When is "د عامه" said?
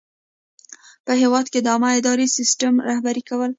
1.61-1.89